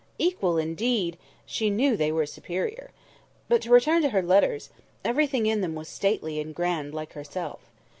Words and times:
Equal, 0.17 0.57
indeed! 0.57 1.15
she 1.45 1.69
knew 1.69 1.95
they 1.95 2.11
were 2.11 2.25
superior. 2.25 2.89
But 3.47 3.61
to 3.61 3.69
return 3.69 4.01
to 4.01 4.09
her 4.09 4.23
letters. 4.23 4.71
Everything 5.05 5.45
in 5.45 5.61
them 5.61 5.75
was 5.75 5.89
stately 5.89 6.39
and 6.39 6.55
grand 6.55 6.91
like 6.95 7.13
herself. 7.13 7.59